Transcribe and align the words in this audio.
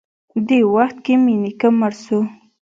دې 0.47 0.59
وخت 0.75 0.97
کښې 1.05 1.15
مې 1.23 1.33
نيکه 1.43 1.69
مړ 1.79 1.93
سو. 2.03 2.19